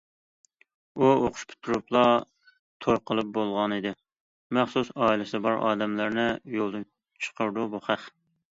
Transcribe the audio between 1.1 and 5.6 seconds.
ئوقۇش پۈتتۈرۈپلا توي قىلىپ بولغانىدى،- مەخسۇس ئائىلىسى